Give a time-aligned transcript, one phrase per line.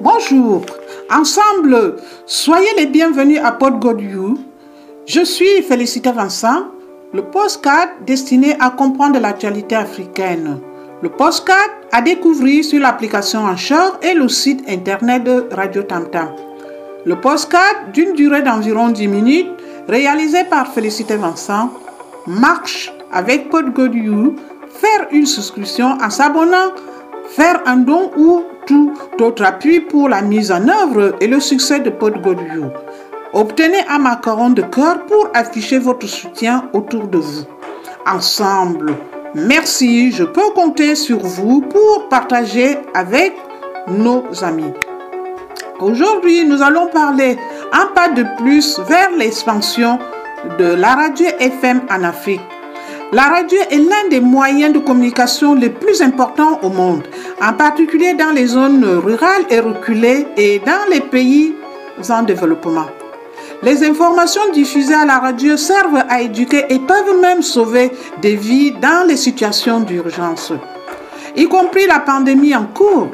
[0.00, 0.64] Bonjour,
[1.10, 4.38] ensemble, soyez les bienvenus à Pod God You.
[5.06, 6.66] Je suis Félicité Vincent,
[7.12, 10.60] le postcard destiné à comprendre l'actualité africaine.
[11.02, 16.28] Le postcard à découvrir sur l'application Anchor et le site internet de Radio Tamtam.
[17.04, 19.50] Le postcard d'une durée d'environ 10 minutes,
[19.88, 21.70] réalisé par Félicité Vincent,
[22.24, 24.36] marche avec Pod God You,
[24.70, 26.70] faire une souscription en s'abonnant,
[27.30, 31.80] faire un don ou tout autre appui pour la mise en œuvre et le succès
[31.80, 32.66] de Pod God You.
[33.32, 37.44] Obtenez un macaron de cœur pour afficher votre soutien autour de vous.
[38.06, 38.94] Ensemble,
[39.34, 43.34] merci, je peux compter sur vous pour partager avec
[43.88, 44.72] nos amis.
[45.80, 47.38] Aujourd'hui, nous allons parler
[47.72, 49.98] un pas de plus vers l'expansion
[50.58, 52.40] de la radio FM en Afrique.
[53.10, 57.04] La radio est l'un des moyens de communication les plus importants au monde,
[57.40, 61.54] en particulier dans les zones rurales et reculées et dans les pays
[62.08, 62.86] en développement.
[63.62, 67.90] Les informations diffusées à la radio servent à éduquer et peuvent même sauver
[68.22, 70.52] des vies dans les situations d'urgence.
[71.36, 73.08] Y compris la pandémie en cours,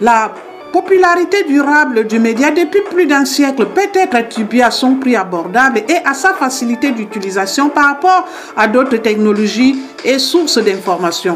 [0.00, 0.32] la
[0.72, 5.78] popularité durable du média depuis plus d'un siècle peut être attribuée à son prix abordable
[5.88, 11.34] et à sa facilité d'utilisation par rapport à d'autres technologies et sources d'information.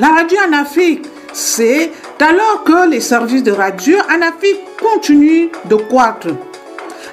[0.00, 5.76] La radio en Afrique, c'est alors que les services de radio en Afrique continuent de
[5.76, 6.28] croître.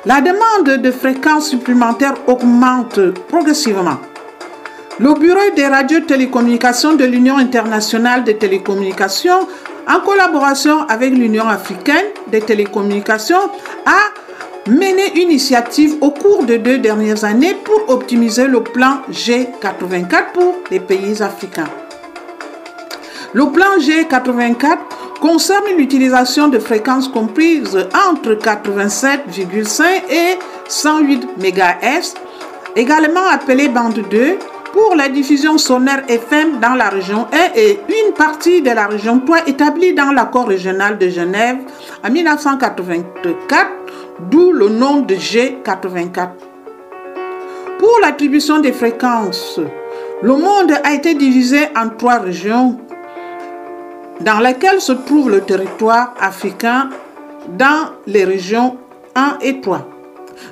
[0.06, 4.00] La demande de fréquences supplémentaires augmente progressivement.
[5.00, 9.48] Le Bureau des radios télécommunications de l'Union internationale des télécommunications,
[9.88, 13.52] en collaboration avec l'Union africaine des télécommunications,
[13.86, 20.32] a mené une initiative au cours de deux dernières années pour optimiser le plan G84
[20.34, 21.70] pour les pays africains.
[23.34, 24.78] Le plan G84
[25.22, 27.78] concerne l'utilisation de fréquences comprises
[28.10, 30.38] entre 87,5 et
[30.68, 32.14] 108 MHz,
[32.76, 34.38] également appelée bande 2,
[34.74, 39.20] pour la diffusion sonore FM dans la région 1 et une partie de la région
[39.20, 41.58] 3 établie dans l'accord régional de Genève
[42.06, 43.68] en 1984,
[44.30, 46.30] d'où le nom de G84.
[47.80, 49.58] Pour l'attribution des fréquences,
[50.22, 52.78] le monde a été divisé en trois régions
[54.24, 56.90] dans lesquelles se trouve le territoire africain
[57.58, 58.78] dans les régions
[59.16, 59.88] 1 et 3.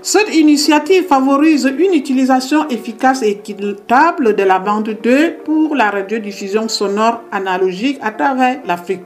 [0.01, 6.67] Cette initiative favorise une utilisation efficace et équitable de la bande 2 pour la radiodiffusion
[6.67, 9.01] sonore analogique à travers l'Afrique.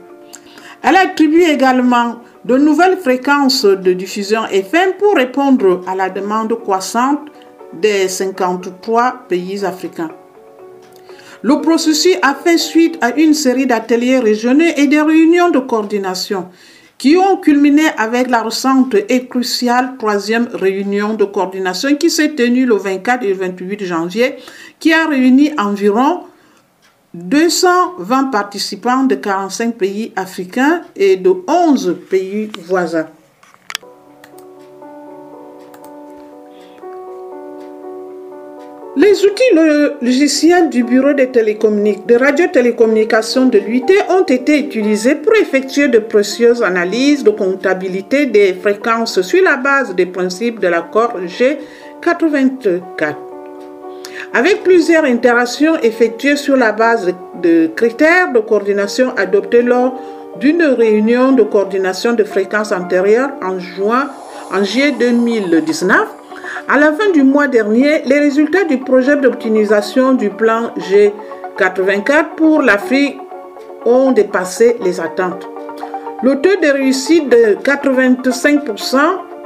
[0.82, 7.20] Elle attribue également de nouvelles fréquences de diffusion FM pour répondre à la demande croissante
[7.72, 10.10] des 53 pays africains.
[11.44, 16.48] Le processus a fait suite à une série d'ateliers régionaux et de réunions de coordination
[16.96, 22.64] qui ont culminé avec la récente et cruciale troisième réunion de coordination qui s'est tenue
[22.64, 24.36] le 24 et 28 janvier,
[24.78, 26.20] qui a réuni environ
[27.12, 33.08] 220 participants de 45 pays africains et de 11 pays voisins.
[39.24, 39.54] Outils
[40.02, 47.24] logiciels du Bureau de, radiotélécommunications de l'UT ont été utilisés pour effectuer de précieuses analyses
[47.24, 53.14] de comptabilité des fréquences sur la base des principes de l'accord G84.
[54.34, 57.10] Avec plusieurs interactions effectuées sur la base
[57.42, 59.94] de critères de coordination adoptés lors
[60.38, 64.10] d'une réunion de coordination de fréquences antérieure en juin,
[64.52, 65.98] en juillet 2019,
[66.68, 72.62] à la fin du mois dernier, les résultats du projet d'optimisation du plan G84 pour
[72.62, 73.18] l'Afrique
[73.84, 75.46] ont dépassé les attentes.
[76.22, 78.96] Le taux de réussite de 85%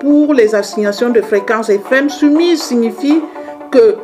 [0.00, 3.20] pour les assignations de fréquences FM soumises signifie
[3.72, 3.96] que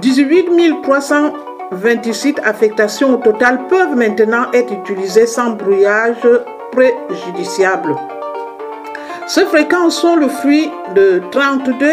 [0.00, 6.16] 18 326 affectations au total peuvent maintenant être utilisées sans brouillage
[6.72, 7.94] préjudiciable.
[9.34, 11.86] Ces fréquences sont le fruit de 32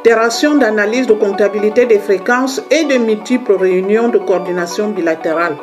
[0.00, 5.58] itérations d'analyse de comptabilité des fréquences et de multiples réunions de coordination bilatérale.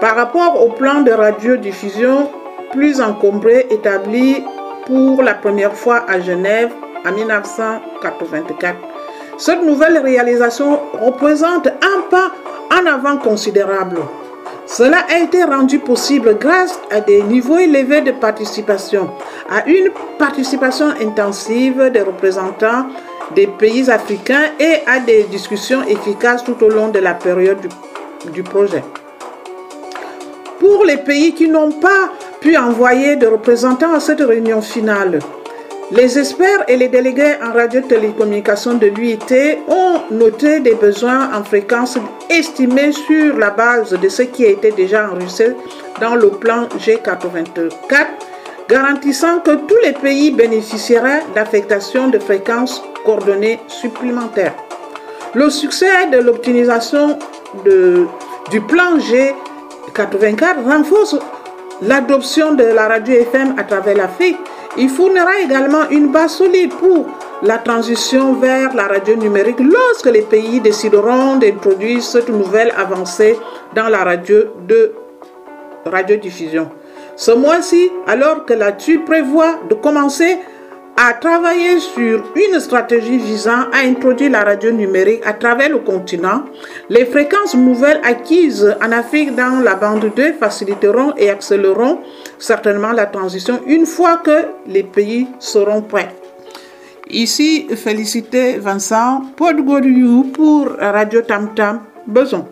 [0.00, 2.30] Par rapport au plan de radiodiffusion
[2.72, 4.42] plus encombré établi
[4.86, 6.72] pour la première fois à Genève
[7.06, 8.74] en 1984,
[9.38, 12.32] cette nouvelle réalisation représente un pas
[12.76, 14.00] en avant considérable.
[14.66, 19.10] Cela a été rendu possible grâce à des niveaux élevés de participation,
[19.48, 22.86] à une participation intensive des représentants
[23.34, 27.58] des pays africains et à des discussions efficaces tout au long de la période
[28.32, 28.82] du, projet.
[30.58, 35.18] Pour les pays qui n'ont pas pu envoyer des représentants à cette réunion finale.
[35.90, 41.96] Les experts et les délégués en radio-télécommunication de l'UIT ont noté des besoins en fréquence
[42.28, 45.56] estimés sur la base de ce qui a été déjà enregistré
[46.00, 48.06] dans le plan G84,
[48.68, 54.54] garantissant que tous les pays bénéficieraient d'affectation de fréquences coordonnées supplémentaires.
[55.34, 57.18] Le succès de l'optimisation
[57.64, 61.16] du plan G84 renforce
[61.82, 64.36] l'adoption de la radio FM à travers l'Afrique.
[64.76, 67.06] Il fournira également une base solide pour
[67.42, 73.38] la transition vers la radio numérique lorsque les pays décideront d'introduire cette nouvelle avancée
[73.74, 74.92] dans la radio de
[75.86, 76.68] radiodiffusion.
[77.18, 80.38] Ce mois-ci, alors que la TU prévoit de commencer
[80.96, 86.44] à travailler sur une stratégie visant à introduire la radio numérique à travers le continent,
[86.88, 91.98] les fréquences nouvelles acquises en Afrique dans la bande 2 faciliteront et accéléreront
[92.38, 96.14] certainement la transition une fois que les pays seront prêts.
[97.10, 102.46] Ici, félicité Vincent Podgoriou pour Radio Tam Tam Beson.